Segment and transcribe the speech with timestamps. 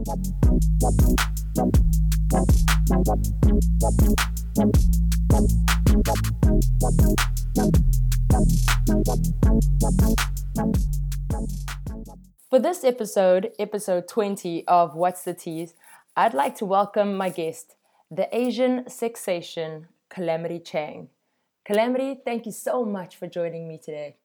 [0.00, 0.08] For
[12.58, 15.74] this episode, episode 20 of What's the Tease,
[16.16, 17.76] I'd like to welcome my guest,
[18.10, 21.08] the Asian sensation, Calamity Chang.
[21.66, 24.16] Calamity, thank you so much for joining me today.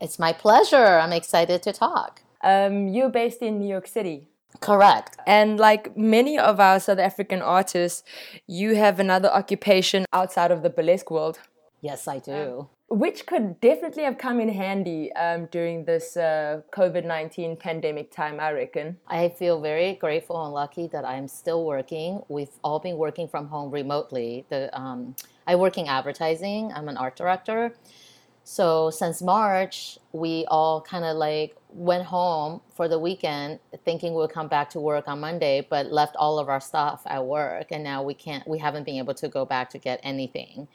[0.00, 0.76] It's my pleasure.
[1.00, 2.22] I'm excited to talk.
[2.42, 4.28] Um, you're based in New York City.
[4.60, 5.16] Correct.
[5.26, 8.02] And like many of our South African artists,
[8.46, 11.38] you have another occupation outside of the burlesque world.
[11.80, 12.68] Yes, I do.
[12.88, 18.38] Which could definitely have come in handy um, during this uh, COVID 19 pandemic time,
[18.38, 18.98] I reckon.
[19.08, 22.22] I feel very grateful and lucky that I'm still working.
[22.28, 24.46] We've all been working from home remotely.
[24.50, 25.16] The, um,
[25.48, 27.74] I work in advertising, I'm an art director.
[28.48, 34.28] So since March, we all kind of like went home for the weekend thinking we'll
[34.28, 37.72] come back to work on Monday, but left all of our stuff at work.
[37.72, 40.68] And now we can't, we haven't been able to go back to get anything.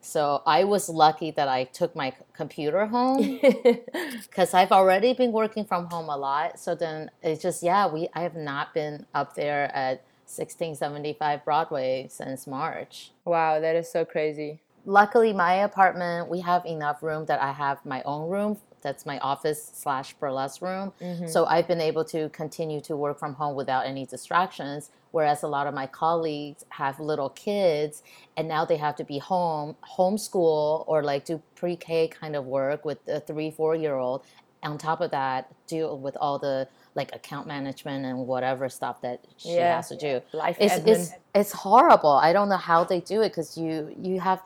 [0.00, 3.40] So I was lucky that I took my computer home
[4.22, 6.60] because I've already been working from home a lot.
[6.60, 12.06] So then it's just yeah, we I have not been up there at 1675 Broadway
[12.08, 13.10] since March.
[13.24, 14.60] Wow, that is so crazy.
[14.86, 18.56] Luckily, my apartment we have enough room that I have my own room.
[18.80, 20.92] That's my office slash burlesque room.
[21.00, 21.26] Mm-hmm.
[21.26, 25.48] So I've been able to continue to work from home without any distractions whereas a
[25.48, 28.02] lot of my colleagues have little kids
[28.36, 32.84] and now they have to be home homeschool or like do pre-k kind of work
[32.84, 34.22] with a three four year old
[34.62, 39.24] on top of that deal with all the like account management and whatever stuff that
[39.38, 39.76] she yeah.
[39.76, 43.30] has to do life it's, it's, it's horrible i don't know how they do it
[43.30, 44.42] because you you have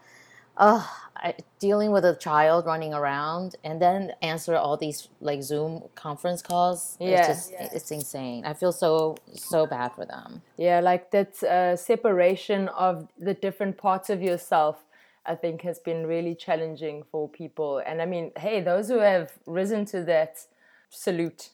[0.60, 5.82] uh, I, dealing with a child running around and then answer all these like Zoom
[5.94, 6.96] conference calls.
[7.00, 7.68] Yeah, it's just yeah.
[7.72, 8.44] it's insane.
[8.44, 10.42] I feel so so bad for them.
[10.56, 14.84] Yeah, like that uh, separation of the different parts of yourself.
[15.26, 17.82] I think has been really challenging for people.
[17.86, 20.46] And I mean, hey, those who have risen to that,
[20.88, 21.50] salute.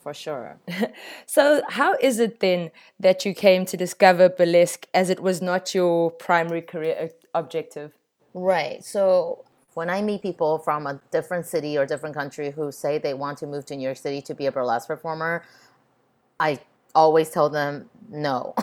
[0.00, 0.58] For sure.
[1.26, 5.74] so, how is it then that you came to discover burlesque as it was not
[5.74, 7.97] your primary career uh, objective?
[8.38, 8.84] Right.
[8.84, 9.44] So
[9.74, 13.38] when I meet people from a different city or different country who say they want
[13.38, 15.44] to move to New York City to be a burlesque performer,
[16.38, 16.60] I
[16.94, 18.54] always tell them no.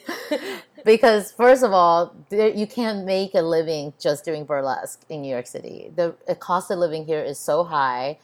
[0.84, 5.46] because first of all, you can't make a living just doing burlesque in New York
[5.46, 5.90] City.
[5.96, 8.18] The, cost of living here is so high,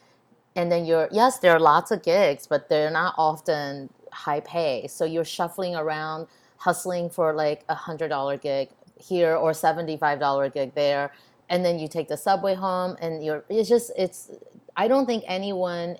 [0.54, 4.86] and then you're yes, there are lots of gigs, but they're not often high pay.
[4.88, 6.26] So you're shuffling around,
[6.58, 8.68] hustling for like a hundred dollar gig,
[8.98, 11.12] here or $75 gig there
[11.48, 14.30] and then you take the subway home and you're it's just it's
[14.76, 15.96] i don't think anyone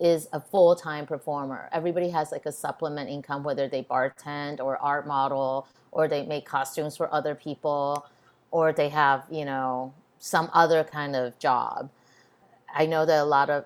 [0.00, 1.68] is a full-time performer.
[1.72, 6.46] Everybody has like a supplement income whether they bartend or art model or they make
[6.46, 8.06] costumes for other people
[8.50, 11.90] or they have you know some other kind of job.
[12.72, 13.64] I know that a lot of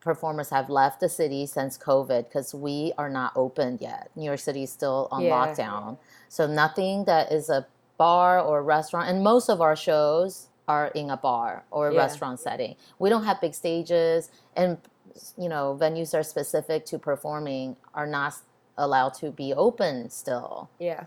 [0.00, 4.40] performers have left the city since covid because we are not open yet new york
[4.40, 5.30] city is still on yeah.
[5.30, 7.66] lockdown so nothing that is a
[8.00, 12.00] bar or restaurant, and most of our shows are in a bar or a yeah.
[12.00, 12.74] restaurant setting.
[12.98, 14.78] We don't have big stages, and
[15.36, 18.36] you know venues are specific to performing are not
[18.78, 20.70] allowed to be open still.
[20.78, 21.04] Yeah.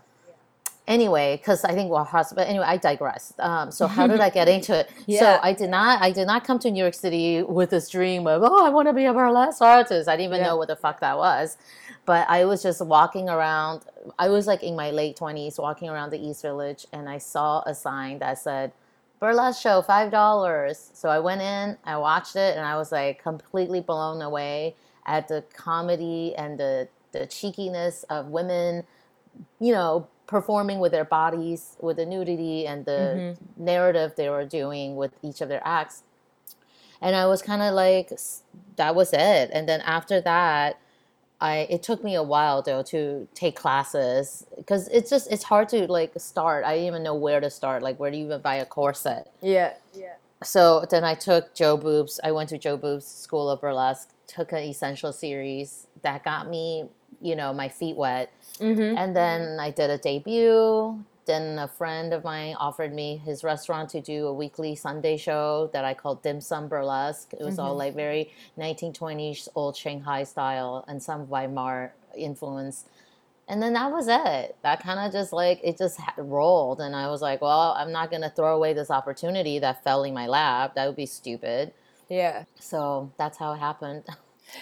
[0.86, 2.44] Anyway, because I think we're hospital.
[2.44, 3.32] Anyway, I digress.
[3.38, 4.90] Um, so how did I get into it?
[5.06, 5.20] yeah.
[5.20, 6.02] So I did not.
[6.02, 8.88] I did not come to New York City with this dream of oh, I want
[8.88, 10.08] to be a burlesque artist.
[10.08, 10.48] I didn't even yeah.
[10.48, 11.56] know what the fuck that was.
[12.04, 13.82] But I was just walking around.
[14.18, 17.62] I was like in my late 20s walking around the East Village and I saw
[17.64, 18.72] a sign that said,
[19.20, 20.90] burlesque show, $5.
[20.92, 25.28] So I went in, I watched it, and I was like completely blown away at
[25.28, 28.84] the comedy and the, the cheekiness of women,
[29.60, 32.90] you know, performing with their bodies, with the nudity and the
[33.36, 33.64] mm-hmm.
[33.64, 36.02] narrative they were doing with each of their acts.
[37.00, 38.10] And I was kind of like,
[38.76, 39.50] that was it.
[39.52, 40.78] And then after that,
[41.40, 45.68] I it took me a while though to take classes because it's just it's hard
[45.70, 46.64] to like start.
[46.64, 47.82] I didn't even know where to start.
[47.82, 49.30] Like where do you even buy a corset?
[49.42, 50.14] Yeah, yeah.
[50.42, 52.18] So then I took Jo Boobs.
[52.24, 54.10] I went to Jo Boobs School of Burlesque.
[54.26, 56.88] Took an essential series that got me,
[57.20, 58.32] you know, my feet wet.
[58.60, 58.96] Mm-hmm.
[58.96, 61.02] And then I did a debut.
[61.26, 65.70] Then a friend of mine offered me his restaurant to do a weekly Sunday show
[65.72, 67.32] that I called Dim Sum Burlesque.
[67.32, 67.64] It was mm-hmm.
[67.64, 72.84] all like very 1920s old Shanghai style and some Weimar influence.
[73.48, 74.56] And then that was it.
[74.62, 78.10] That kind of just like it just rolled, and I was like, well, I'm not
[78.10, 80.74] gonna throw away this opportunity that fell in my lap.
[80.74, 81.72] That would be stupid.
[82.08, 82.44] Yeah.
[82.58, 84.04] So that's how it happened.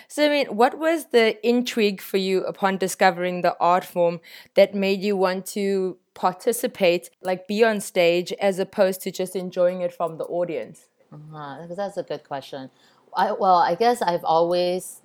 [0.08, 4.20] So, I mean, what was the intrigue for you upon discovering the art form
[4.54, 9.80] that made you want to participate, like be on stage, as opposed to just enjoying
[9.80, 10.88] it from the audience?
[11.12, 11.66] Uh-huh.
[11.74, 12.70] That's a good question.
[13.14, 15.00] I, well, I guess I've always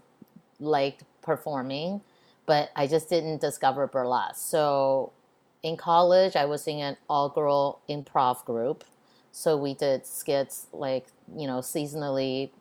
[0.59, 2.01] liked performing,
[2.45, 4.35] but I just didn't discover burlesque.
[4.38, 5.12] So,
[5.63, 8.83] in college, I was in an all girl improv group.
[9.31, 12.51] So, we did skits like, you know, seasonally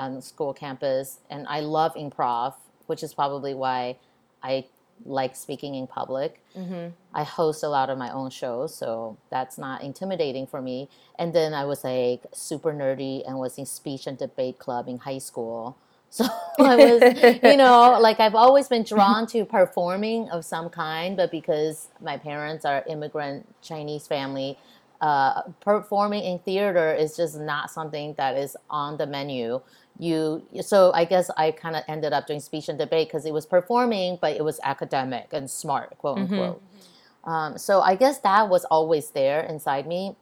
[0.00, 2.54] on the school campus, and I love improv,
[2.86, 3.96] which is probably why
[4.42, 4.64] I
[5.04, 6.42] like speaking in public.
[6.56, 6.88] Mm-hmm.
[7.14, 10.88] I host a lot of my own shows, so that's not intimidating for me.
[11.18, 14.98] And then I was like super nerdy and was in speech and debate club in
[14.98, 15.76] high school.
[16.12, 16.26] So
[16.58, 21.30] I was, you know, like I've always been drawn to performing of some kind, but
[21.30, 24.58] because my parents are immigrant Chinese family,
[25.00, 29.60] uh, performing in theater is just not something that is on the menu
[30.00, 33.32] you so i guess i kind of ended up doing speech and debate because it
[33.32, 36.32] was performing but it was academic and smart quote mm-hmm.
[36.32, 37.30] unquote mm-hmm.
[37.30, 40.16] um, so i guess that was always there inside me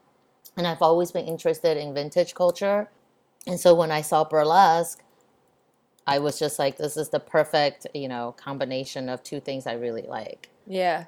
[0.56, 2.90] and i've always been interested in vintage culture
[3.46, 5.02] and so when i saw burlesque
[6.08, 9.72] i was just like this is the perfect you know combination of two things i
[9.72, 11.04] really like yeah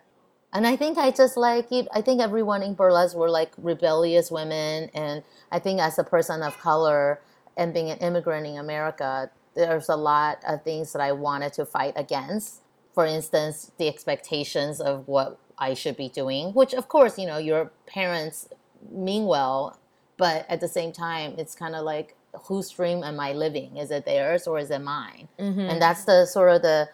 [0.53, 1.87] and I think I just like it.
[1.95, 5.23] I think everyone in burlesque were like rebellious women, and
[5.53, 7.21] I think as a person of color,
[7.61, 11.67] and being an immigrant in America, there's a lot of things that I wanted to
[11.67, 12.63] fight against.
[12.95, 17.37] For instance, the expectations of what I should be doing, which of course, you know,
[17.37, 18.49] your parents
[18.91, 19.79] mean well,
[20.17, 23.77] but at the same time, it's kind of like whose dream am I living?
[23.77, 25.29] Is it theirs or is it mine?
[25.39, 25.61] Mm-hmm.
[25.61, 26.89] And that's the sort of the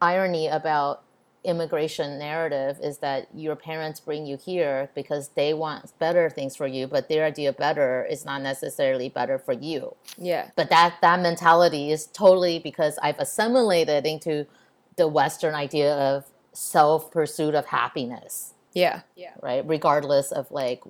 [0.00, 1.02] irony about
[1.48, 6.66] immigration narrative is that your parents bring you here because they want better things for
[6.66, 9.94] you but their idea better is not necessarily better for you.
[10.16, 10.50] Yeah.
[10.54, 14.46] But that that mentality is totally because i've assimilated into
[14.96, 18.54] the western idea of self pursuit of happiness.
[18.74, 19.00] Yeah.
[19.16, 19.32] Yeah.
[19.42, 19.66] Right?
[19.66, 20.82] Regardless of like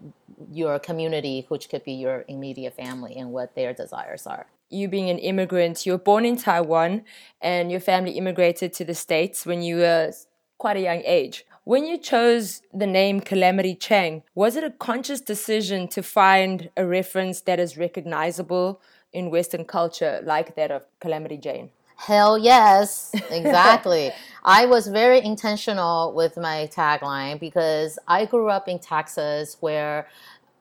[0.51, 4.47] your community which could be your immediate family and what their desires are.
[4.71, 7.05] You being an immigrant, you were born in Taiwan
[7.41, 10.13] and your family immigrated to the States when you were
[10.59, 11.47] quite a young age.
[11.65, 16.87] When you chose the name Calamity Chang, was it a conscious decision to find a
[16.87, 18.81] reference that is recognizable
[19.13, 21.71] in Western culture, like that of Calamity Jane?
[21.97, 24.13] Hell yes, exactly.
[24.45, 30.09] I was very intentional with my tagline because I grew up in Texas where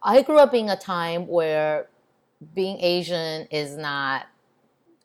[0.01, 1.87] I grew up in a time where
[2.53, 4.25] being Asian is not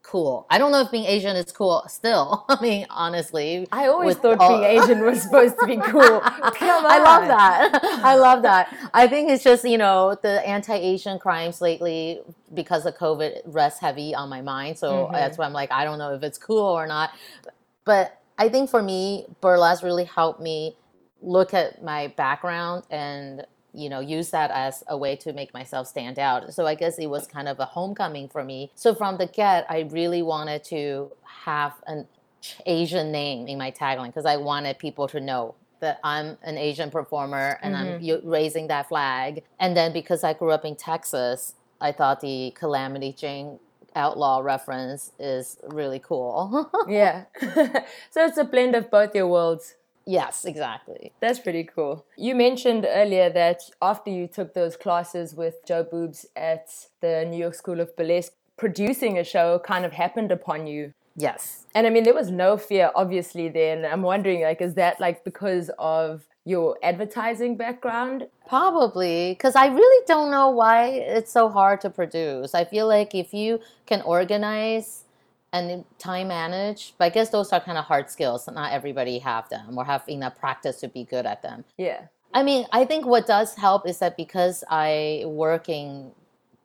[0.02, 0.46] cool.
[0.50, 2.44] I don't know if being Asian is cool still.
[2.48, 3.66] I mean, honestly.
[3.72, 4.60] I always thought all...
[4.60, 6.20] being Asian was supposed to be cool.
[6.20, 6.90] Come on.
[6.90, 7.80] I love that.
[8.04, 8.76] I love that.
[8.92, 12.20] I think it's just, you know, the anti Asian crimes lately
[12.52, 14.78] because of COVID rests heavy on my mind.
[14.78, 15.14] So mm-hmm.
[15.14, 17.10] that's why I'm like, I don't know if it's cool or not.
[17.84, 20.76] But I think for me, burlesque really helped me
[21.20, 25.86] look at my background and you know use that as a way to make myself
[25.86, 26.52] stand out.
[26.54, 28.70] So i guess it was kind of a homecoming for me.
[28.74, 32.06] So from the get i really wanted to have an
[32.66, 36.90] asian name in my tagline because i wanted people to know that i'm an asian
[36.90, 38.24] performer and mm-hmm.
[38.24, 39.42] i'm raising that flag.
[39.58, 43.58] And then because i grew up in texas i thought the calamity jane
[43.94, 46.70] outlaw reference is really cool.
[46.88, 47.24] Yeah.
[48.10, 49.74] So it's a blend of both your worlds
[50.06, 51.12] Yes, exactly.
[51.20, 52.04] That's pretty cool.
[52.16, 57.38] You mentioned earlier that after you took those classes with Jo Boobs at the New
[57.38, 60.92] York School of Burlesque, producing a show kind of happened upon you.
[61.16, 61.66] Yes.
[61.74, 63.84] And I mean, there was no fear, obviously, then.
[63.84, 68.26] I'm wondering, like, is that like because of your advertising background?
[68.48, 72.54] Probably, because I really don't know why it's so hard to produce.
[72.54, 75.04] I feel like if you can organize
[75.52, 76.94] and time manage.
[76.98, 78.48] But I guess those are kind of hard skills.
[78.52, 81.64] Not everybody have them or have enough practice to be good at them.
[81.76, 82.06] Yeah.
[82.34, 86.12] I mean, I think what does help is that because I work in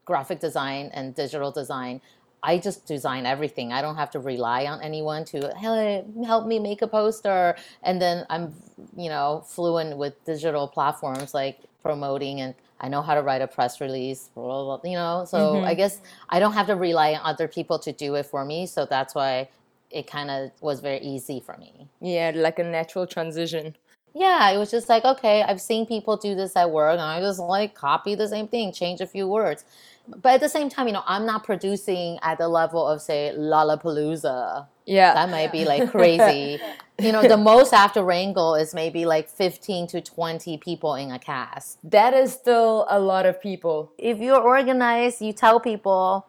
[0.05, 1.99] graphic design and digital design,
[2.41, 3.73] I just design everything.
[3.73, 7.57] I don't have to rely on anyone to hey, help me make a poster.
[7.83, 8.53] And then I'm,
[8.95, 13.47] you know, fluent with digital platforms like promoting and I know how to write a
[13.47, 15.25] press release, blah, blah, blah, you know.
[15.27, 15.65] So mm-hmm.
[15.65, 18.65] I guess I don't have to rely on other people to do it for me.
[18.65, 19.49] So that's why
[19.89, 21.87] it kind of was very easy for me.
[22.01, 23.75] Yeah, like a natural transition.
[24.13, 27.19] Yeah, it was just like, okay, I've seen people do this at work, and I
[27.19, 29.63] just like copy the same thing, change a few words.
[30.07, 33.33] But at the same time, you know, I'm not producing at the level of, say,
[33.37, 34.67] Lollapalooza.
[34.85, 35.13] Yeah.
[35.13, 36.61] That might be like crazy.
[36.99, 41.19] you know, the most after Wrangle is maybe like 15 to 20 people in a
[41.19, 41.77] cast.
[41.83, 43.91] That is still a lot of people.
[43.97, 46.25] If you're organized, you tell people,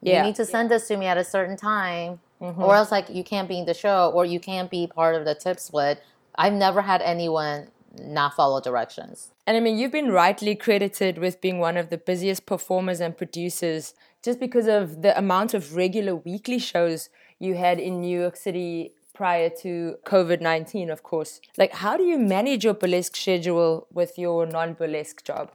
[0.00, 0.18] yeah.
[0.18, 0.76] you need to send yeah.
[0.76, 2.20] this to me at a certain time.
[2.40, 2.62] mm-hmm.
[2.62, 5.24] or else like you can't be in the show or you can't be part of
[5.24, 6.02] the tip split.
[6.38, 9.32] I've never had anyone not follow directions.
[9.46, 13.16] And I mean, you've been rightly credited with being one of the busiest performers and
[13.16, 18.36] producers just because of the amount of regular weekly shows you had in New York
[18.36, 21.40] City prior to COVID 19, of course.
[21.56, 25.52] Like, how do you manage your burlesque schedule with your non burlesque job?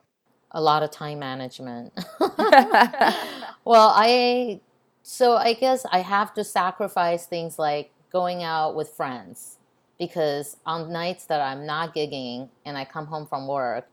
[0.51, 1.93] A lot of time management.
[2.19, 4.59] well, I,
[5.03, 9.57] so I guess I have to sacrifice things like going out with friends
[10.01, 13.87] because on nights that I'm not gigging and I come home from work,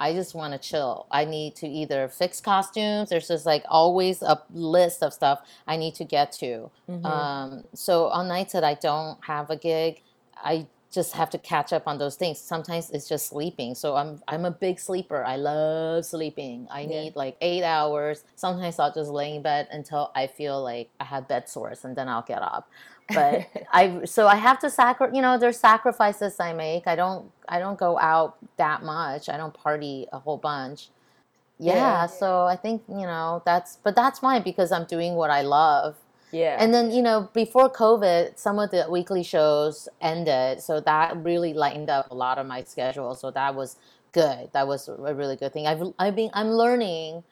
[0.00, 1.06] I just want to chill.
[1.10, 3.10] I need to either fix costumes.
[3.10, 6.70] There's just like always a list of stuff I need to get to.
[6.88, 7.04] Mm-hmm.
[7.04, 10.00] Um, so on nights that I don't have a gig,
[10.34, 12.38] I just have to catch up on those things.
[12.40, 13.74] Sometimes it's just sleeping.
[13.74, 15.22] So I'm I'm a big sleeper.
[15.22, 16.68] I love sleeping.
[16.70, 16.88] I yeah.
[17.02, 18.24] need like eight hours.
[18.34, 21.94] Sometimes I'll just lay in bed until I feel like I have bed sores, and
[21.94, 22.70] then I'll get up
[23.14, 25.14] but I so I have to sacrifice.
[25.14, 26.86] You know, there's sacrifices I make.
[26.86, 29.28] I don't I don't go out that much.
[29.28, 30.88] I don't party a whole bunch.
[31.58, 35.30] Yeah, yeah, so I think you know that's but that's fine because I'm doing what
[35.30, 35.96] I love.
[36.32, 36.56] Yeah.
[36.58, 41.52] And then you know before COVID, some of the weekly shows ended, so that really
[41.52, 43.14] lightened up a lot of my schedule.
[43.14, 43.76] So that was
[44.12, 44.48] good.
[44.52, 45.66] That was a really good thing.
[45.66, 47.24] I've I've been I'm learning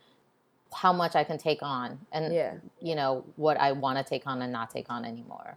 [0.72, 2.54] how much I can take on and yeah.
[2.80, 5.56] you know what I want to take on and not take on anymore.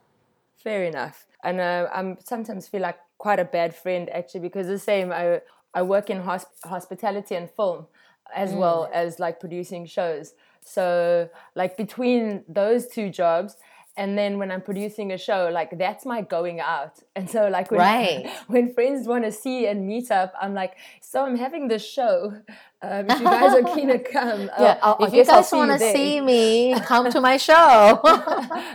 [0.64, 1.26] Fair enough.
[1.44, 5.42] And uh, I sometimes feel like quite a bad friend actually because the same I
[5.74, 7.88] I work in hosp- hospitality and film
[8.36, 8.58] as mm.
[8.58, 10.34] well as like producing shows.
[10.64, 13.58] So like between those two jobs
[13.98, 17.00] and then when I'm producing a show, like that's my going out.
[17.16, 18.32] And so like when right.
[18.48, 22.34] when friends want to see and meet up, I'm like, so I'm having this show.
[22.82, 24.78] Um, if you guys are keen to come, yeah.
[24.82, 28.02] Uh, if you guys want to see me, come to my show.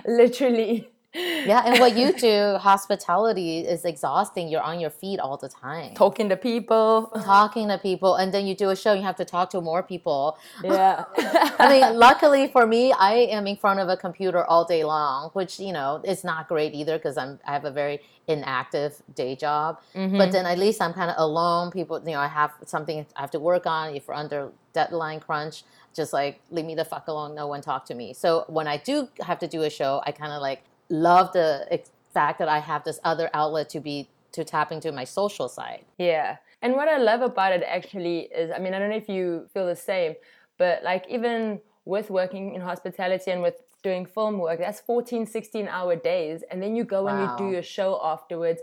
[0.06, 0.90] Literally
[1.46, 4.48] yeah, and what you do, hospitality is exhausting.
[4.48, 5.94] You're on your feet all the time.
[5.94, 7.10] Talking to people.
[7.24, 8.16] Talking to people.
[8.16, 10.38] And then you do a show, you have to talk to more people.
[10.62, 11.04] Yeah.
[11.58, 15.30] I mean, luckily for me, I am in front of a computer all day long,
[15.32, 19.36] which, you know, is not great either because I'm I have a very inactive day
[19.36, 19.80] job.
[19.94, 20.18] Mm-hmm.
[20.18, 21.70] But then at least I'm kind of alone.
[21.70, 23.94] People, you know, I have something I have to work on.
[23.94, 27.34] If we're under deadline crunch, just like leave me the fuck alone.
[27.34, 28.12] No one talk to me.
[28.12, 31.80] So when I do have to do a show, I kind of like love the
[32.12, 35.84] fact that I have this other outlet to be to tap into my social side.
[35.98, 36.36] Yeah.
[36.62, 39.48] And what I love about it actually is I mean, I don't know if you
[39.52, 40.14] feel the same,
[40.58, 45.68] but like even with working in hospitality and with doing film work, that's 14, 16
[45.68, 46.42] hour days.
[46.50, 47.10] And then you go wow.
[47.10, 48.60] and you do your show afterwards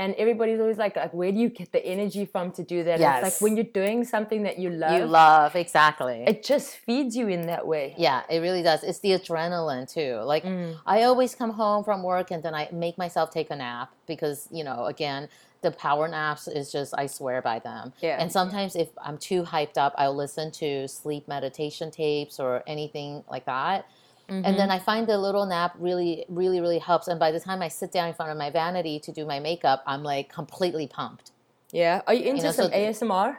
[0.00, 2.98] and everybody's always like, like where do you get the energy from to do that
[2.98, 3.22] yes.
[3.22, 7.14] it's like when you're doing something that you love you love exactly it just feeds
[7.14, 10.74] you in that way yeah it really does it's the adrenaline too like mm.
[10.86, 14.48] i always come home from work and then i make myself take a nap because
[14.50, 15.28] you know again
[15.62, 17.92] the power naps is just I swear by them.
[18.00, 18.16] Yeah.
[18.18, 23.22] And sometimes if I'm too hyped up, I'll listen to sleep meditation tapes or anything
[23.30, 23.86] like that.
[24.30, 24.46] Mm-hmm.
[24.46, 24.72] And then mm-hmm.
[24.72, 27.08] I find the little nap really, really, really helps.
[27.08, 29.40] And by the time I sit down in front of my vanity to do my
[29.40, 31.32] makeup, I'm like completely pumped.
[31.72, 32.02] Yeah.
[32.06, 33.36] Are you into you know, some so ASMR?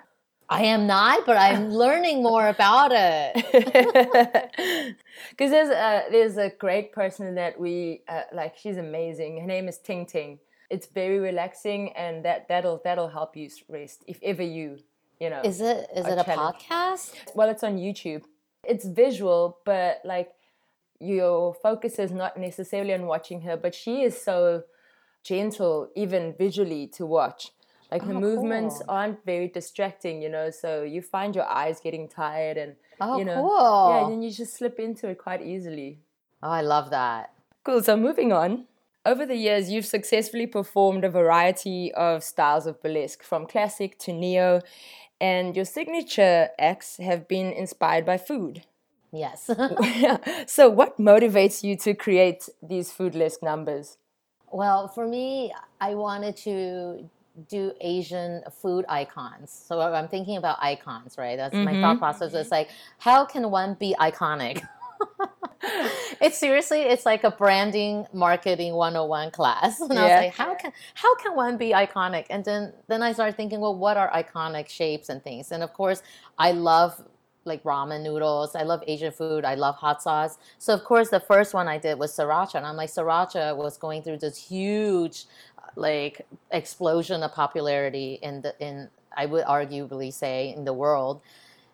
[0.50, 4.96] I am not, but I'm learning more about it.
[5.30, 8.58] Because there's a there's a great person that we uh, like.
[8.58, 9.40] She's amazing.
[9.40, 10.40] Her name is Ting Ting.
[10.70, 14.80] It's very relaxing, and that that'll that'll help you rest if ever you
[15.20, 15.42] you know.
[15.44, 16.68] Is it is it a challenged.
[16.68, 17.14] podcast?
[17.36, 18.24] Well, it's on YouTube.
[18.64, 20.32] It's visual, but like
[21.02, 24.64] your focus is not necessarily on watching her, but she is so
[25.24, 27.52] gentle, even visually, to watch.
[27.92, 28.86] Like her oh, movements cool.
[28.88, 30.50] aren't very distracting, you know.
[30.50, 33.90] So you find your eyes getting tired, and oh, you know, cool.
[33.90, 36.00] yeah, and then you just slip into it quite easily.
[36.42, 37.34] Oh, I love that.
[37.64, 37.84] Cool.
[37.84, 38.66] So moving on.
[39.04, 44.14] Over the years, you've successfully performed a variety of styles of burlesque, from classic to
[44.14, 44.62] neo,
[45.20, 48.64] and your signature acts have been inspired by food.
[49.12, 49.50] Yes.
[50.48, 53.98] so, what motivates you to create these foodless numbers?
[54.52, 57.10] Well, for me, I wanted to
[57.50, 59.52] do Asian food icons.
[59.68, 61.38] So I'm thinking about icons, right?
[61.38, 61.64] That's mm-hmm.
[61.64, 62.34] my thought process.
[62.34, 64.62] It's like, how can one be iconic?
[66.22, 69.80] it's seriously, it's like a branding marketing 101 class.
[69.80, 70.00] And yeah.
[70.00, 72.26] I was like, how can how can one be iconic?
[72.30, 75.52] And then then I started thinking, well, what are iconic shapes and things?
[75.52, 76.04] And of course,
[76.38, 77.02] I love
[77.46, 78.56] like ramen noodles.
[78.56, 79.46] I love Asian food.
[79.46, 80.38] I love hot sauce.
[80.58, 83.78] So of course, the first one I did was sriracha, and I'm like, sriracha was
[83.78, 85.26] going through this huge,
[85.58, 91.22] uh, like explosion of popularity in the in I would arguably say in the world.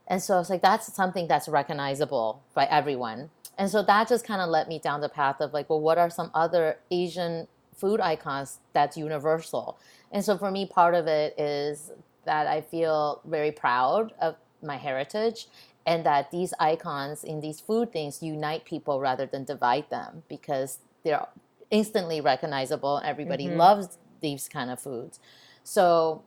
[0.08, 3.30] And so I was like, that's something that's recognizable by everyone.
[3.58, 5.98] And so that just kind of led me down the path of like, well, what
[5.98, 9.78] are some other Asian food icons that's universal?
[10.12, 11.92] And so for me, part of it is
[12.26, 15.48] that I feel very proud of my heritage
[15.86, 20.80] and that these icons in these food things unite people rather than divide them because
[21.04, 21.26] they're
[21.72, 23.58] instantly recognizable and everybody Mhm.
[23.58, 25.20] loves these kind of foods.
[25.64, 26.24] So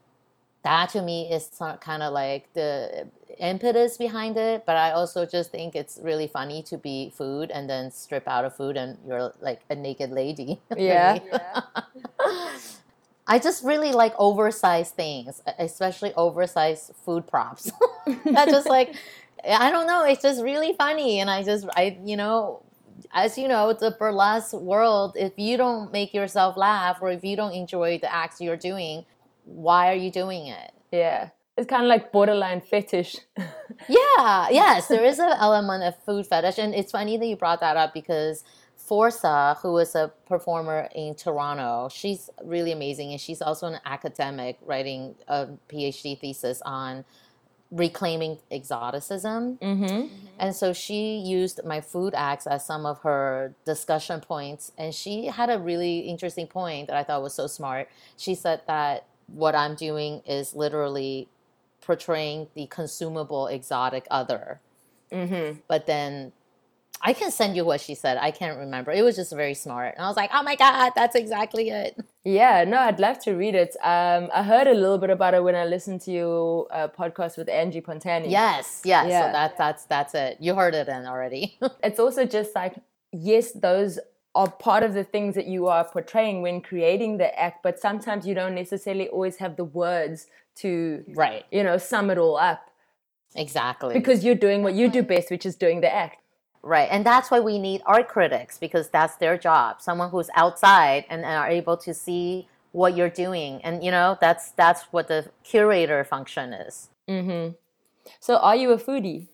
[0.62, 3.08] that to me is kind of like the
[3.38, 7.70] impetus behind it but i also just think it's really funny to be food and
[7.70, 11.18] then strip out of food and you're like a naked lady Yeah.
[13.30, 17.72] i just really like oversized things especially oversized food props
[18.26, 18.94] that just like
[19.48, 22.62] i don't know it's just really funny and i just i you know
[23.12, 27.36] as you know the burlesque world if you don't make yourself laugh or if you
[27.36, 29.04] don't enjoy the acts you're doing
[29.44, 31.30] why are you doing it Yeah.
[31.56, 33.16] It's kind of like borderline fetish.
[33.88, 37.60] yeah, yes, there is an element of food fetish, and it's funny that you brought
[37.60, 38.44] that up because
[38.90, 44.58] Forza, who is a performer in Toronto, she's really amazing, and she's also an academic
[44.66, 47.04] writing a PhD thesis on
[47.70, 49.58] reclaiming exoticism.
[49.58, 50.12] mm-hmm.
[50.40, 54.72] And so she used my food acts as some of her discussion points.
[54.76, 57.88] And she had a really interesting point that I thought was so smart.
[58.16, 61.28] She said that what I'm doing is literally
[61.80, 64.58] portraying the consumable exotic other.
[65.12, 65.60] Mm-hmm.
[65.68, 66.32] But then
[67.02, 68.18] I can send you what she said.
[68.18, 68.92] I can't remember.
[68.92, 69.94] It was just very smart.
[69.96, 71.98] And I was like, oh my God, that's exactly it.
[72.24, 73.74] Yeah, no, I'd love to read it.
[73.82, 77.38] Um, I heard a little bit about it when I listened to your uh, podcast
[77.38, 78.30] with Angie Pontani.
[78.30, 79.06] Yes, yes.
[79.08, 79.26] Yeah.
[79.28, 80.36] So that, that's, that's it.
[80.40, 81.58] You heard it in already.
[81.82, 82.74] It's also just like,
[83.12, 83.98] yes, those
[84.34, 88.26] are part of the things that you are portraying when creating the act, but sometimes
[88.26, 90.26] you don't necessarily always have the words
[90.56, 91.46] to, right.
[91.50, 92.70] you know, sum it all up
[93.34, 93.94] Exactly.
[93.94, 96.19] because you're doing what you do best, which is doing the act.
[96.62, 96.88] Right.
[96.90, 99.80] And that's why we need art critics because that's their job.
[99.80, 103.62] Someone who's outside and, and are able to see what you're doing.
[103.64, 106.90] And you know, that's that's what the curator function is.
[107.08, 107.54] Mm-hmm.
[108.18, 109.28] So, are you a foodie?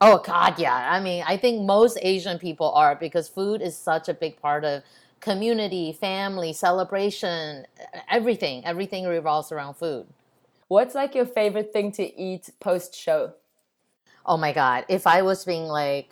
[0.00, 0.88] Oh god, yeah.
[0.92, 4.64] I mean, I think most Asian people are because food is such a big part
[4.64, 4.84] of
[5.20, 7.66] community, family, celebration,
[8.08, 8.64] everything.
[8.64, 10.06] Everything revolves around food.
[10.68, 13.32] What's like your favorite thing to eat post show?
[14.28, 16.10] oh my god if i was being like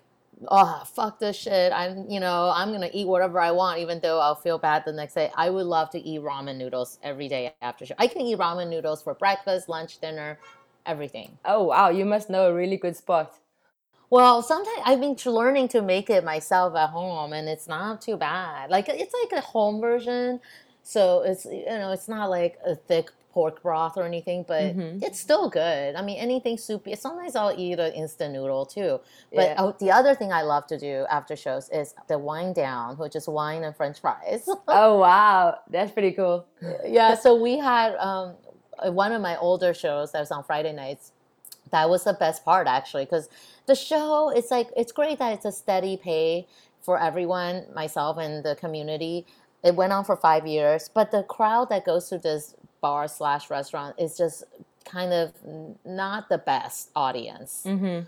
[0.48, 1.72] oh fuck this shit.
[1.72, 4.92] I'm you know i'm gonna eat whatever i want even though i'll feel bad the
[4.92, 5.30] next day.
[5.34, 8.68] I would love to eat ramen noodles every day after show i can eat ramen
[8.68, 10.38] noodles for breakfast lunch dinner
[10.84, 11.36] everything.
[11.44, 13.34] Oh, wow, you must know a really good spot.
[14.10, 18.16] well sometimes i've been learning to make it myself at home and it's not too
[18.16, 18.70] bad.
[18.70, 20.40] Like it's like a home version
[20.82, 25.02] so it's you know it's not like a thick pork broth or anything but Mhm.
[25.06, 28.92] it's still good i mean anything soupy sometimes i'll eat an instant noodle too
[29.38, 29.56] but Yeah.
[29.62, 33.14] oh, the other thing i love to do after shows is the wine down which
[33.20, 36.46] is wine and french fries Oh, wow, that's pretty cool.
[37.00, 38.26] yeah so we had um,
[38.78, 41.12] uh, one of my older shows that was on friday nights
[41.74, 43.28] that was the best part actually because
[43.66, 46.46] the show it's like it's great that it's a steady pay
[46.86, 49.26] for everyone myself and the community
[49.62, 52.54] it went on for five years but the crowd that goes to this
[52.86, 54.44] bar slash restaurant is just
[54.84, 55.32] kind of
[55.84, 57.98] not the best audience Mm-hmm.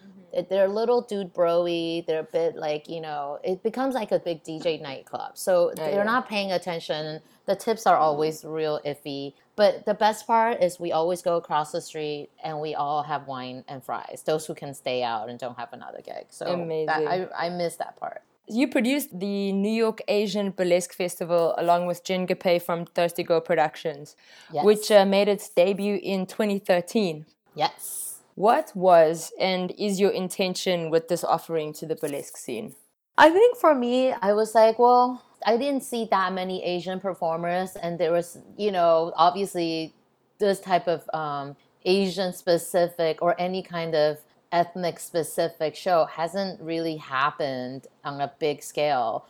[0.48, 2.06] they're a little dude broy.
[2.06, 5.32] They're a bit like you know, it becomes like a big DJ nightclub.
[5.46, 6.14] So they're yeah.
[6.14, 7.20] not paying attention.
[7.50, 9.32] The tips are always real iffy.
[9.56, 13.26] But the best part is we always go across the street and we all have
[13.26, 14.22] wine and fries.
[14.30, 16.26] Those who can stay out and don't have another gig.
[16.38, 17.08] So that- Amazing.
[17.14, 18.20] I I miss that part.
[18.50, 23.40] You produced the New York Asian Burlesque Festival along with Jen Gapay from Thirsty Girl
[23.40, 24.16] Productions,
[24.52, 24.64] Yes.
[24.64, 27.26] which uh, made its debut in 2013.
[27.54, 28.04] yes.
[28.34, 32.76] What was and is your intention with this offering to the burlesque scene?
[33.18, 37.74] I think for me, I was like, well, I didn't see that many Asian performers,
[37.74, 39.92] and there was, you know, obviously
[40.38, 44.18] this type of um, Asian specific or any kind of
[44.52, 49.26] ethnic specific show hasn't really happened on a big scale.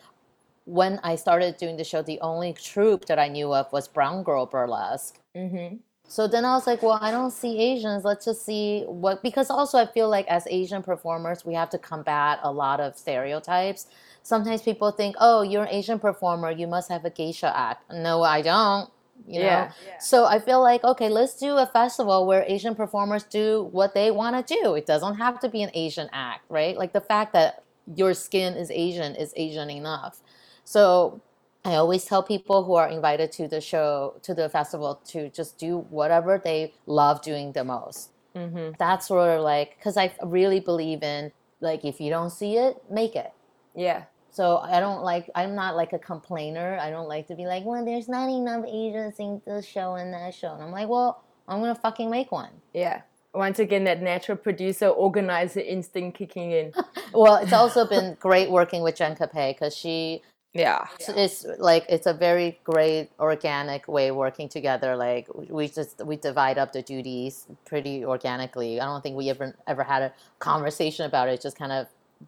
[0.64, 4.22] When I started doing the show, the only troupe that I knew of was Brown
[4.22, 5.18] Girl Burlesque.
[5.36, 5.76] Mm-hmm.
[6.10, 8.02] So then I was like, well, I don't see Asians.
[8.04, 11.78] Let's just see what, because also I feel like as Asian performers, we have to
[11.78, 13.88] combat a lot of stereotypes.
[14.22, 17.90] Sometimes people think, oh, you're an Asian performer, you must have a geisha act.
[17.92, 18.90] No, I don't.
[19.26, 19.46] You know?
[19.46, 19.72] Yeah.
[20.00, 24.10] So I feel like, okay, let's do a festival where Asian performers do what they
[24.10, 24.74] want to do.
[24.74, 26.76] It doesn't have to be an Asian act, right?
[26.76, 27.62] Like the fact that
[27.94, 30.20] your skin is Asian is Asian enough.
[30.64, 31.20] So
[31.64, 35.58] I always tell people who are invited to the show, to the festival, to just
[35.58, 38.10] do whatever they love doing the most.
[38.34, 38.76] Mm-hmm.
[38.78, 42.82] That's sort of like, because I really believe in, like, if you don't see it,
[42.90, 43.32] make it.
[43.74, 44.04] Yeah.
[44.30, 45.30] So I don't like.
[45.34, 46.78] I'm not like a complainer.
[46.80, 50.12] I don't like to be like, well, there's not enough Asians in this show and
[50.12, 50.52] that show.
[50.54, 52.50] And I'm like, well, I'm gonna fucking make one.
[52.74, 53.02] Yeah.
[53.34, 56.72] Once again, that natural producer organizer instinct kicking in.
[57.12, 60.20] Well, it's also been great working with Jen Gapay because she
[60.52, 60.86] Yeah.
[61.08, 66.58] it's like it's a very great organic way working together like we just we divide
[66.58, 71.28] up the duties pretty organically i don't think we ever ever had a conversation about
[71.28, 71.86] it it just kind of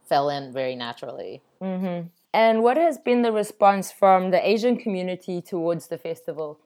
[0.08, 2.08] fell in very naturally Mm-hmm.
[2.32, 6.58] And what has been the response from the Asian community towards the festival?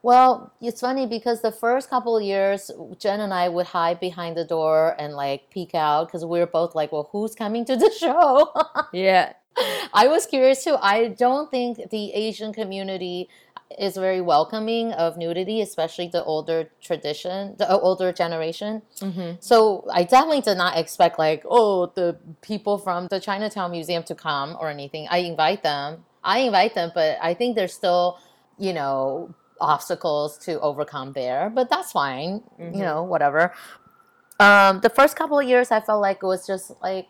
[0.00, 4.36] well it's funny because the first couple of years jen and i would hide behind
[4.36, 7.74] the door and like peek out because we were both like well who's coming to
[7.76, 8.52] the show
[8.92, 9.32] Yeah.
[9.92, 10.76] I was curious too.
[10.80, 13.28] I don't think the Asian community
[13.78, 18.82] is very welcoming of nudity, especially the older tradition, the older generation.
[19.00, 19.36] Mm-hmm.
[19.40, 24.14] So I definitely did not expect like, oh, the people from the Chinatown Museum to
[24.14, 25.06] come or anything.
[25.10, 26.04] I invite them.
[26.24, 28.18] I invite them, but I think there's still,
[28.58, 31.50] you know, obstacles to overcome there.
[31.50, 32.42] But that's fine.
[32.58, 32.74] Mhm.
[32.74, 33.52] You know, whatever.
[34.40, 37.08] Um, the first couple of years, I felt like it was just like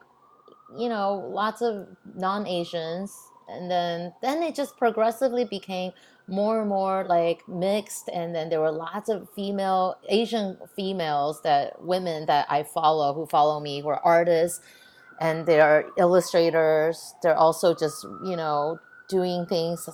[0.77, 3.17] you know lots of non-asians
[3.49, 5.93] and then then it just progressively became
[6.29, 11.83] more and more like mixed and then there were lots of female asian females that
[11.83, 14.61] women that i follow who follow me who are artists
[15.21, 19.89] and they're illustrators they're also just you know doing things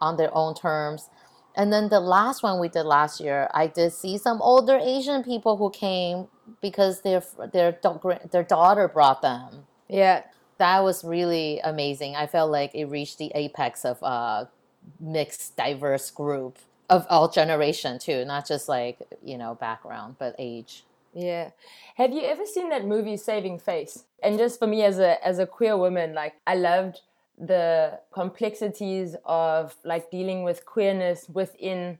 [0.00, 1.10] on their own terms
[1.56, 5.24] and then the last one we did last year i did see some older asian
[5.24, 6.28] people who came
[6.62, 7.78] because their their
[8.32, 10.22] their daughter brought them Yeah.
[10.58, 12.16] that was really amazing.
[12.16, 14.48] I felt like it reached the apex of a
[15.00, 20.84] mixed, diverse group of all generation too, not just like you know background, but age.
[21.14, 21.50] Yeah.
[21.96, 24.04] Have you ever seen that movie Saving Face?
[24.22, 27.00] And just for me as a as a queer woman, like I loved
[27.38, 31.98] the complexities of like dealing with queerness within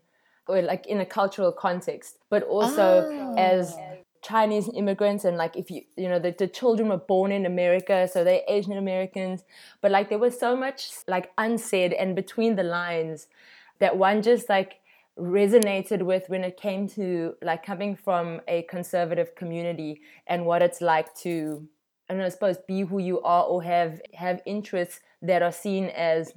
[0.49, 3.35] or like in a cultural context, but also Oh.
[3.37, 3.77] as
[4.27, 8.09] Chinese immigrants and like if you you know the, the children were born in America,
[8.13, 9.45] so they're Asian Americans,
[9.81, 13.29] but like there was so much like unsaid and between the lines
[13.79, 14.81] that one just like
[15.19, 20.81] resonated with when it came to like coming from a conservative community and what it's
[20.81, 21.67] like to
[22.09, 25.53] I don't know, I suppose be who you are or have have interests that are
[25.53, 26.33] seen as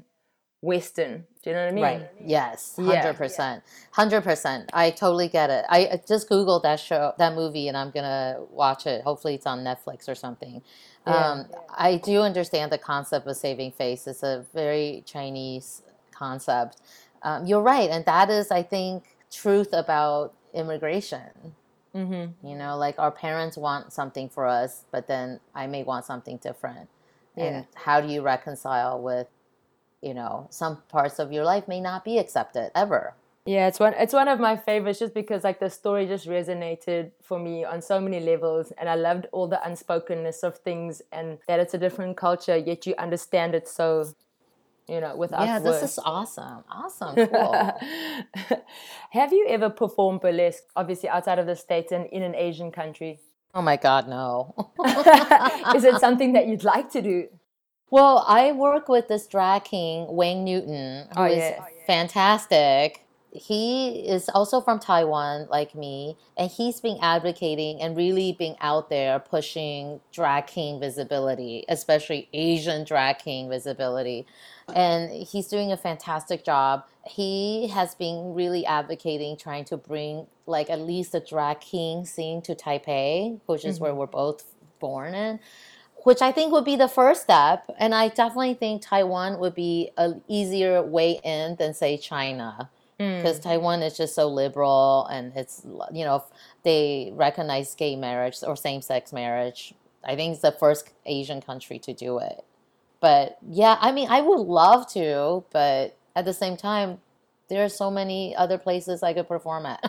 [0.61, 1.25] Western.
[1.41, 1.83] Do you know what I mean?
[1.83, 2.09] Right.
[2.23, 2.75] Yes.
[2.75, 3.63] Hundred percent.
[3.91, 4.69] Hundred percent.
[4.73, 5.65] I totally get it.
[5.69, 9.03] I I just googled that show, that movie, and I'm gonna watch it.
[9.03, 10.61] Hopefully, it's on Netflix or something.
[11.07, 11.13] Yeah.
[11.15, 14.05] Um, I do understand the concept of saving face.
[14.05, 16.81] It's a very Chinese concept.
[17.23, 21.55] Um, you're right, and that is, I think, truth about immigration.
[21.95, 22.47] Mm-hmm.
[22.47, 26.37] You know, like our parents want something for us, but then I may want something
[26.37, 26.89] different.
[27.35, 27.43] Yeah.
[27.45, 29.27] And how do you reconcile with,
[30.01, 33.13] you know, some parts of your life may not be accepted ever.
[33.45, 37.11] Yeah, it's one it's one of my favorites just because like the story just resonated
[37.23, 41.39] for me on so many levels and I loved all the unspokenness of things and
[41.47, 44.05] that it's a different culture yet you understand it so
[44.87, 46.63] you know without yeah, this is awesome.
[46.69, 47.15] Awesome.
[47.27, 48.59] Cool.
[49.11, 53.19] Have you ever performed burlesque obviously outside of the states and in an Asian country?
[53.53, 54.53] oh my God, no.
[55.75, 57.27] is it something that you'd like to do?
[57.91, 61.85] Well, I work with this drag king, Wang Newton, who Oh, is oh, yeah.
[61.87, 63.05] fantastic.
[63.31, 68.89] He is also from Taiwan, like me, and he's been advocating and really being out
[68.89, 74.25] there pushing drag king visibility, especially Asian drag king visibility.
[74.73, 76.85] And he's doing a fantastic job.
[77.05, 82.41] He has been really advocating, trying to bring like at least the drag king scene
[82.43, 83.99] to Taipei, which is where mm-hmm.
[83.99, 84.43] we're both
[84.79, 85.39] born in
[86.03, 87.69] which I think would be the first step.
[87.77, 93.37] And I definitely think Taiwan would be an easier way in than say China, because
[93.37, 93.43] hmm.
[93.43, 95.61] Taiwan is just so liberal and it's
[95.93, 96.23] you know
[96.63, 99.73] they recognize gay marriage or same sex marriage.
[100.03, 102.43] I think it's the first Asian country to do it.
[103.01, 106.99] But yeah, I mean, I would love to, but at the same time,
[107.49, 109.79] there are so many other places I could perform at.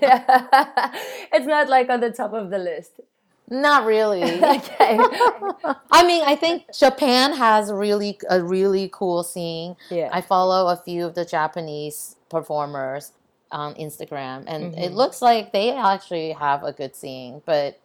[0.00, 0.46] yeah.
[1.32, 3.00] it's not like on the top of the list.
[3.50, 4.22] Not really.
[4.42, 4.98] Okay.
[5.92, 9.76] I mean, I think Japan has really a really cool scene.
[9.90, 10.08] Yeah.
[10.12, 13.12] I follow a few of the Japanese performers
[13.50, 14.94] on Instagram, and it Mhm.
[14.94, 17.42] looks like they actually have a good scene.
[17.44, 17.78] But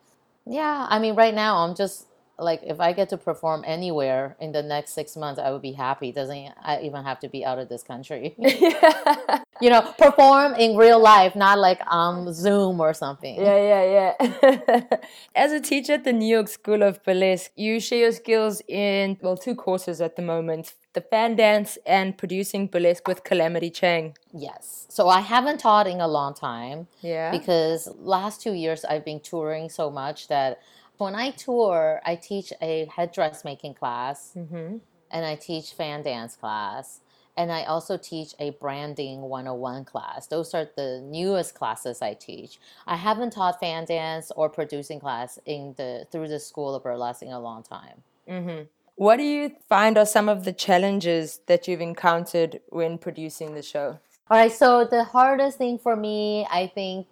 [0.45, 2.05] yeah, I mean, right now I'm just
[2.37, 5.71] like, if I get to perform anywhere in the next six months, I would be
[5.71, 6.11] happy.
[6.11, 8.35] Doesn't I even have to be out of this country?
[9.61, 13.35] you know, perform in real life, not like on Zoom or something.
[13.35, 14.81] Yeah, yeah, yeah.
[15.35, 19.17] As a teacher at the New York School of Burlesque, you share your skills in,
[19.21, 24.15] well, two courses at the moment the fan dance and producing burlesque with Calamity Chang.
[24.33, 24.87] Yes.
[24.89, 26.87] So I haven't taught in a long time.
[27.01, 27.31] Yeah.
[27.31, 30.59] Because last two years I've been touring so much that
[30.97, 34.77] when I tour, I teach a headdress making class Mm-hmm.
[35.11, 37.01] and I teach fan dance class.
[37.37, 40.27] And I also teach a branding 101 class.
[40.27, 42.59] Those are the newest classes I teach.
[42.87, 47.23] I haven't taught fan dance or producing class in the through the school of burlesque
[47.23, 48.03] in a long time.
[48.29, 48.63] Mm-hmm.
[48.95, 53.61] What do you find are some of the challenges that you've encountered when producing the
[53.61, 53.99] show?
[54.29, 57.05] All right, so the hardest thing for me, I think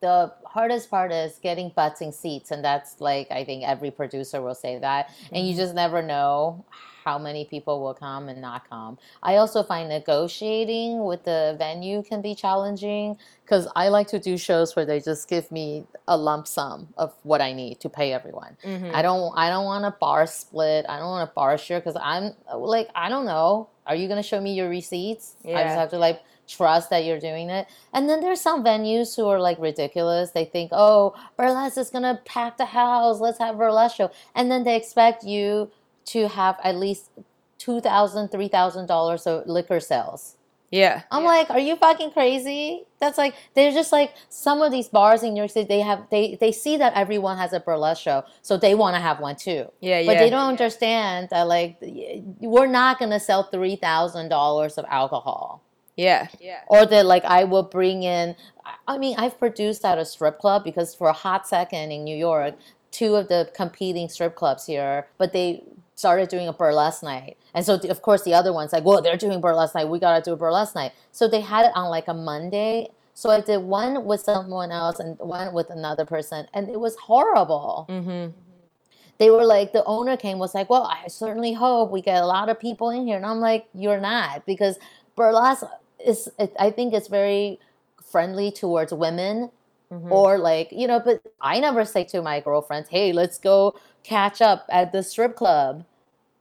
[0.00, 2.50] the hardest part is getting butts in seats.
[2.50, 5.10] And that's like, I think every producer will say that.
[5.32, 6.64] And you just never know
[7.04, 8.98] how many people will come and not come.
[9.22, 14.36] I also find negotiating with the venue can be challenging because I like to do
[14.36, 18.12] shows where they just give me a lump sum of what I need to pay
[18.12, 18.56] everyone.
[18.64, 18.94] Mm-hmm.
[18.94, 20.84] I don't I don't want a bar split.
[20.88, 23.68] I don't want a bar share because I'm like I don't know.
[23.86, 25.36] Are you gonna show me your receipts?
[25.44, 25.64] I Yeah.
[25.64, 27.68] just have to like trust that you're doing it.
[27.92, 30.30] And then there's some venues who are like ridiculous.
[30.30, 33.20] They think, oh, burlesque is gonna pack the house.
[33.20, 35.70] Let's have burlesque show, and then they expect you
[36.06, 37.10] to have at least
[37.58, 40.36] two thousand, three thousand dollars of liquor sales.
[40.70, 41.02] Yeah.
[41.10, 42.84] I'm like, are you fucking crazy?
[43.00, 45.66] That's like they're just like some of these bars in New York City.
[45.66, 49.00] They have they they see that everyone has a burlesque show, so they want to
[49.00, 49.66] have one too.
[49.80, 50.18] Yeah, But yeah.
[50.20, 51.76] they don't understand that like
[52.40, 55.60] we're not gonna sell three thousand dollars of alcohol,
[56.00, 56.28] Yeah.
[56.40, 56.60] Yeah.
[56.68, 58.36] or that like I will bring in.
[58.88, 62.16] I- mean, I've produced at a strip club because for a hot second in New
[62.16, 62.54] York,
[62.90, 65.62] two of the competing strip clubs here, but they
[65.94, 67.36] started doing a burlesque night.
[67.54, 69.88] And so, of course, the other one's like, well, they're doing burlesque night.
[69.88, 70.92] We got to do a burlesque night.
[71.12, 72.88] So they had it on like a Monday.
[73.14, 76.46] So I did one with someone else and one with another person.
[76.54, 77.86] And it was horrible.
[77.90, 78.30] Mm-hmm.
[79.18, 82.26] They were like, the owner came, was like, well, I certainly hope we get a
[82.26, 83.18] lot of people in here.
[83.18, 84.46] And I'm like, you're not.
[84.46, 84.78] Because
[85.14, 85.64] burlesque
[86.06, 87.58] is, it, I think it's very
[88.02, 89.50] friendly towards women
[89.92, 90.12] Mm-hmm.
[90.12, 94.40] or like you know but i never say to my girlfriends hey let's go catch
[94.40, 95.84] up at the strip club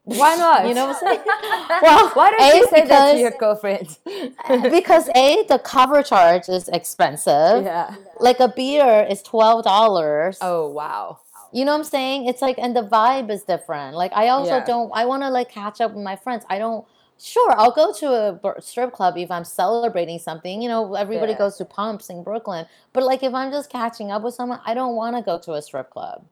[0.04, 0.68] Why not?
[0.68, 1.22] you know what i'm saying
[1.82, 3.98] well Why don't A, you say that to your girlfriend?
[4.72, 7.96] because a the cover charge is expensive yeah.
[8.20, 11.18] like a beer is $12 Oh wow.
[11.52, 14.58] you know what i'm saying it's like and the vibe is different like i also
[14.58, 14.66] Yeah.
[14.66, 16.86] don't i want to like catch up with my friends i don't
[17.22, 21.38] sure i'll go to a strip club if i'm celebrating something you know everybody Yeah.
[21.38, 24.74] goes to pumps in brooklyn but like if i'm just catching up with someone i
[24.74, 26.24] don't want to go to a strip club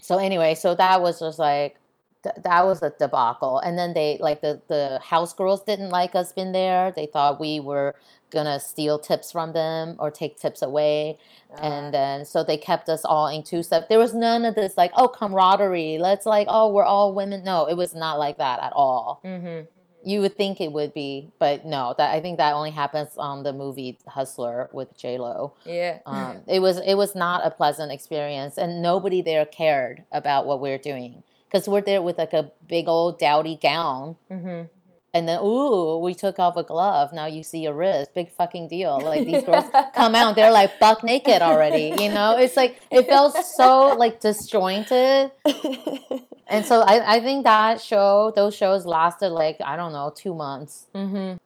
[0.00, 1.76] so anyway so that was just like
[2.24, 6.16] th- that was a debacle and then they like the the house girls didn't like
[6.16, 6.90] us being there.
[6.90, 7.94] They thought we were
[8.30, 11.16] gonna steal tips from them or take tips away
[11.62, 14.76] and then so they kept us all in two steps there was none of this
[14.76, 17.44] like oh camaraderie let's like oh we're all women.
[17.44, 19.20] No it was not like that at all.
[19.24, 19.66] Mm-hmm.
[20.10, 23.44] you would think it would be but no that i think that only happens on
[23.44, 25.54] the movie hustler with j-lo.
[25.64, 26.00] Yeah.
[26.04, 30.60] um, it was it was not a pleasant experience and nobody there cared about what
[30.60, 34.16] we're doing because we're there with like a big old dowdy gown.
[34.30, 34.66] Mm-hmm.
[35.14, 37.12] and then ooh we took off a glove.
[37.12, 38.14] Now you see a wrist.
[38.14, 39.00] Big fucking deal.
[39.00, 42.36] Like these girls come out they're like buck naked already you know?
[42.38, 45.30] It's like it felt so like disjointed.
[46.46, 50.34] And so I, I think that show those shows lasted like i don't know two
[50.34, 50.86] months.
[50.94, 51.36] Mm-hmm.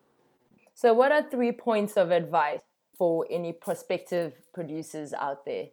[0.75, 2.61] So, what are three points of advice
[2.97, 5.67] for any prospective producers out there?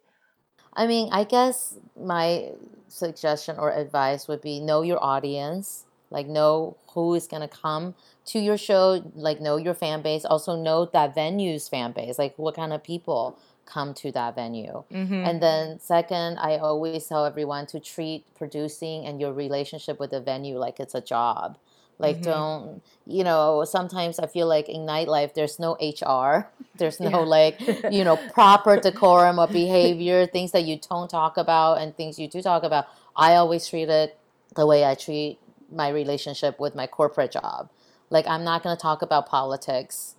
[0.76, 2.52] I mean, I guess my
[2.88, 7.96] suggestion or advice would be know your audience, like know who is going to come
[8.28, 12.34] to your show, like know your fan base, also know that venue's fan base, like
[12.38, 14.84] what kind of people come to that venue.
[14.92, 15.14] Mm-hmm.
[15.14, 20.22] And then second, I always tell everyone to treat producing and your relationship with the
[20.22, 21.58] venue like it's a job.
[22.00, 22.24] Like Mhm.
[22.24, 26.52] don't you know, sometimes I feel like in nightlife there's no HR.
[26.78, 27.18] There's no Yeah.
[27.38, 32.20] like, you know, proper decorum or behavior, things that you don't talk about and things
[32.20, 32.88] you do talk about.
[33.16, 34.18] I always treat it
[34.56, 35.40] the way I treat
[35.72, 37.70] my relationship with my corporate job.
[38.10, 40.16] Like I'm not going to talk about politics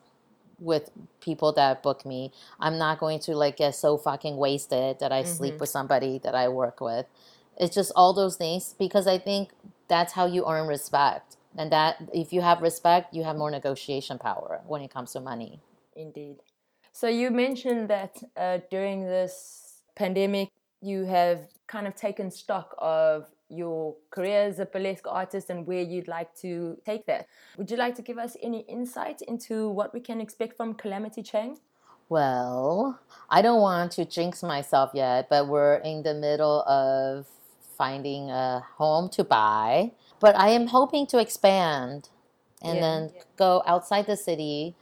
[0.59, 0.89] with
[1.21, 2.33] people that book me.
[2.59, 5.61] I'm not going to like get so fucking wasted that I sleep Mhm.
[5.61, 7.05] with somebody that I work with.
[7.59, 9.51] It's just all those things because I think
[9.89, 11.37] that's how you earn respect.
[11.59, 15.21] And that if you have respect, you have more negotiation power when it comes to
[15.21, 15.61] money.
[15.95, 16.37] Indeed.
[16.92, 23.27] So you mentioned that uh, during this pandemic, you have kind of taken stock of
[23.49, 27.27] your career as a burlesque artist and where you'd like to take that.
[27.57, 31.23] Would you like to give us any insight into what we can expect from Calamity
[31.23, 31.59] Chang?
[32.09, 37.27] Well, I don't want to jinx myself yet, but we're in the middle of
[37.77, 39.93] finding a home to buy.
[40.21, 42.09] But I am hoping to expand
[42.62, 42.83] and Yeah.
[42.83, 44.77] then go outside the city.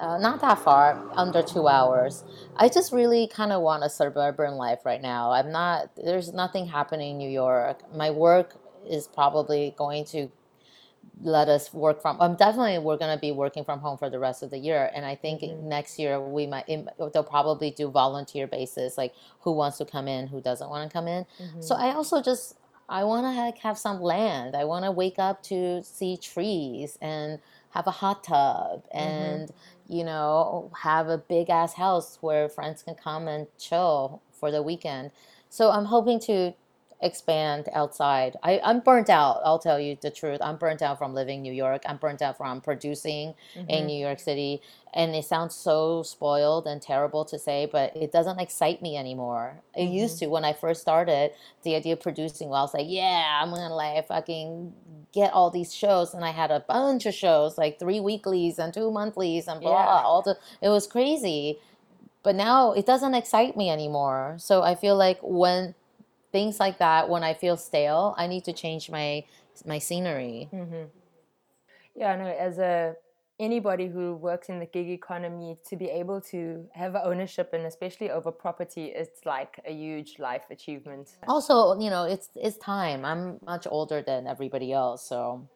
[0.00, 2.24] Uh, not that far, under two hours.
[2.56, 5.32] I just really kind of want a suburban life right now.
[5.32, 7.82] I'm not, there's nothing happening in New York.
[7.94, 8.56] My work
[8.88, 10.30] is probably going to
[11.22, 14.18] let us work from um, definitely we're going to be working from home for the
[14.18, 15.68] rest of the year and i think mm-hmm.
[15.68, 16.66] next year we might
[17.12, 20.92] they'll probably do volunteer basis like who wants to come in who doesn't want to
[20.92, 21.24] come in.
[21.60, 21.84] So mm-hmm.
[21.84, 22.56] i also just
[22.88, 24.54] i want to like have some land.
[24.56, 27.38] I want to wake up to see trees and
[27.70, 28.98] have a hot tub mm-hmm.
[28.98, 29.52] and
[29.88, 34.62] you know have a big ass house where friends can come and chill for the
[34.62, 35.12] weekend.
[35.48, 36.54] So i'm hoping to
[37.04, 38.36] expand outside.
[38.42, 39.40] I, I'm burnt out.
[39.44, 40.40] I'll tell you the truth.
[40.40, 41.82] I'm burnt out from living in New York.
[41.86, 43.86] I'm burnt out from producing in mm-hmm.
[43.86, 44.62] New York City.
[44.94, 49.60] And it sounds so spoiled and terrible to say, but it doesn't excite me anymore.
[49.76, 49.92] It mm-hmm.
[49.92, 51.32] used to when I first started.
[51.62, 54.72] The idea of producing, well, I was like, yeah, I'm gonna like fucking
[55.12, 58.72] get all these shows, and I had a bunch of shows, like three weeklies and
[58.72, 59.72] two monthlies, and blah.
[59.72, 60.02] Yeah.
[60.04, 61.58] All the it was crazy
[62.22, 64.36] but now it doesn't excite me anymore.
[64.38, 65.74] So I feel like when
[66.34, 69.24] things like that, when I feel stale, I need to change my
[69.72, 70.48] my scenery.
[70.52, 70.86] Mm-hmm.
[71.94, 72.32] Yeah, I know.
[72.48, 72.96] As a
[73.38, 76.38] anybody who works in the gig economy, to be able to
[76.72, 81.06] have ownership and especially over property, it's like a huge life achievement.
[81.28, 83.04] Also, you know, it's it's time.
[83.10, 85.48] I'm much older than everybody else, so.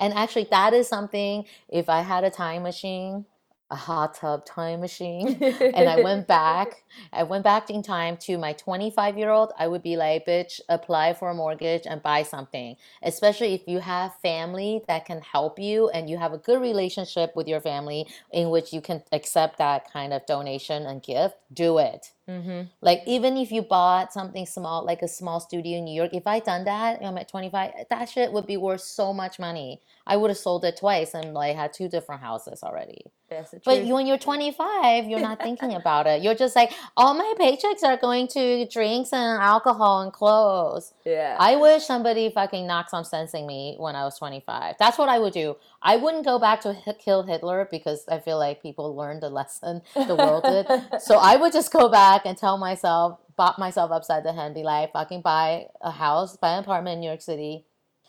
[0.00, 1.44] And actually, that is something.
[1.80, 3.26] If I had a time machine,
[3.70, 8.38] a hot tub time machine, and I went back, I went back in time to
[8.38, 12.22] my 25 year old, I would be like, bitch, apply for a mortgage and buy
[12.22, 12.76] something.
[13.02, 17.36] Especially if you have family that can help you and you have a good relationship
[17.36, 21.78] with your family in which you can accept that kind of donation and gift, do
[21.78, 22.12] it.
[22.28, 22.68] Mm-hmm.
[22.80, 26.26] Like even if you bought something small, like a small studio in New York, if
[26.26, 29.80] I done that, I'm at 25, that shit would be worth so much money.
[30.06, 33.04] I would have sold it twice and like had two different houses already.
[33.28, 33.88] That's the But truth.
[33.90, 36.22] when you're 25, you're not thinking about it.
[36.22, 40.94] You're just like, all my paychecks are going to drinks and alcohol and clothes.
[41.04, 41.36] yeah.
[41.38, 44.76] I wish somebody fucking knocked some sense in me when I was 25.
[44.78, 45.56] That's what I would do.
[45.82, 49.82] I wouldn't go back to kill Hitler because I feel like people learned a lesson
[49.94, 50.66] the world did.
[51.00, 54.62] So I would just go back and tell myself, bop myself upside the head, be
[54.62, 57.64] like, fucking buy a house, buy an apartment in New York City,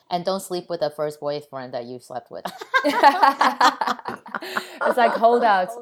[0.10, 2.46] and don't sleep with the first boyfriend that you slept with.
[2.86, 2.96] it's
[4.98, 5.78] like holdouts.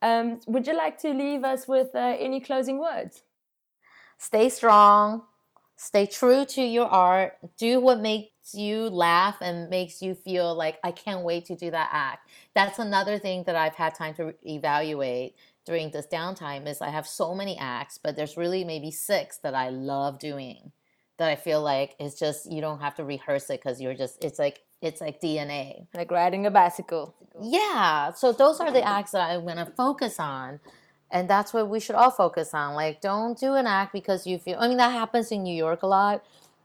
[0.00, 3.22] Um, would you like to leave us with uh, any closing words?
[4.22, 5.22] stay strong,
[5.74, 10.78] stay true to your art, do what makes you laugh and makes you feel like
[10.84, 12.28] I can't wait to do that act.
[12.54, 15.34] That's another thing that I've had time to evaluate
[15.66, 19.56] during this downtime is I have so many acts, but there's really maybe six that
[19.56, 20.70] I love doing
[21.18, 24.24] that I feel like it's just you don't have to rehearse it because you're just
[24.24, 25.86] it's like it's like DNA.
[25.94, 27.14] Like riding a bicycle.
[27.40, 28.12] Yeah.
[28.12, 30.60] So those are the acts that I'm gonna focus on.
[31.10, 32.74] And that's what we should all focus on.
[32.74, 34.56] Like, don't do an act because you feel.
[34.58, 36.24] I mean, that happens in New York a lot.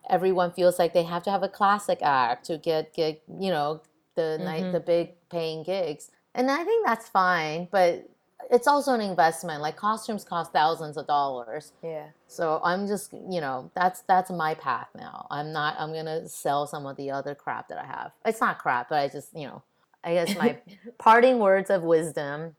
[0.10, 3.82] Everyone feels like they have to have a classic act to get get you know
[4.16, 4.72] the night mm-hmm.
[4.72, 7.68] the big paying gigs, and I think that's fine.
[7.72, 8.10] But
[8.50, 9.62] it's also an investment.
[9.62, 11.74] Like costumes cost thousands of dollars.
[11.84, 12.08] Yeah.
[12.28, 15.28] So I'm just, you know, that's that's my path now.
[15.30, 15.76] I'm not.
[15.80, 18.12] I'm gonna sell some of the other crap that I have.
[18.26, 19.64] It's not crap, but I just, you know,
[20.04, 20.58] I guess my
[20.98, 22.56] parting words of wisdom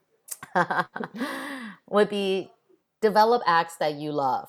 [1.88, 2.50] would be
[3.00, 4.48] develop acts that you love,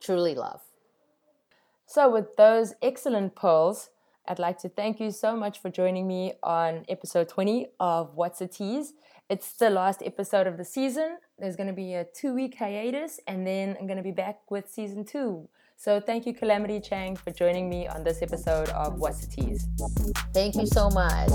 [0.00, 0.60] truly love.
[1.86, 3.90] So, with those excellent pearls,
[4.26, 8.40] I'd like to thank you so much for joining me on episode 20 of What's
[8.40, 8.94] a Tease.
[9.32, 11.16] It's the last episode of the season.
[11.38, 14.50] There's going to be a two week hiatus, and then I'm going to be back
[14.50, 15.48] with season two.
[15.78, 19.66] So, thank you, Calamity Chang, for joining me on this episode of What's a Tease.
[20.34, 21.30] Thank you so much.